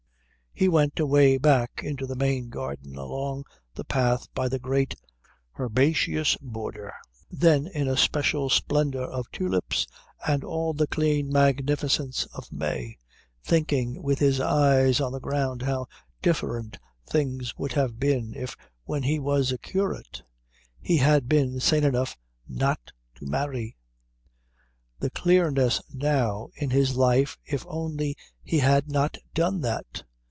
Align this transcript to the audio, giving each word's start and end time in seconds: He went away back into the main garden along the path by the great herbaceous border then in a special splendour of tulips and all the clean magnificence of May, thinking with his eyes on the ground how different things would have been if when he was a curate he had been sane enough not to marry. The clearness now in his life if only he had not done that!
He 0.53 0.67
went 0.67 0.99
away 0.99 1.37
back 1.39 1.81
into 1.83 2.05
the 2.05 2.15
main 2.15 2.49
garden 2.49 2.95
along 2.97 3.45
the 3.73 3.85
path 3.85 4.27
by 4.35 4.47
the 4.49 4.59
great 4.59 4.93
herbaceous 5.59 6.35
border 6.39 6.93
then 7.31 7.67
in 7.67 7.87
a 7.87 7.95
special 7.97 8.47
splendour 8.49 9.05
of 9.05 9.31
tulips 9.31 9.87
and 10.27 10.43
all 10.43 10.73
the 10.73 10.85
clean 10.87 11.31
magnificence 11.31 12.25
of 12.25 12.51
May, 12.51 12.97
thinking 13.43 14.03
with 14.03 14.19
his 14.19 14.39
eyes 14.39 14.99
on 14.99 15.13
the 15.13 15.21
ground 15.21 15.61
how 15.63 15.87
different 16.21 16.77
things 17.09 17.57
would 17.57 17.71
have 17.71 17.97
been 17.97 18.35
if 18.35 18.55
when 18.83 19.01
he 19.03 19.17
was 19.19 19.51
a 19.51 19.57
curate 19.57 20.21
he 20.79 20.97
had 20.97 21.27
been 21.29 21.59
sane 21.59 21.85
enough 21.85 22.17
not 22.47 22.91
to 23.15 23.25
marry. 23.25 23.77
The 24.99 25.09
clearness 25.09 25.81
now 25.91 26.49
in 26.55 26.69
his 26.69 26.95
life 26.95 27.39
if 27.45 27.65
only 27.67 28.15
he 28.43 28.59
had 28.59 28.91
not 28.91 29.17
done 29.33 29.61
that! 29.61 30.03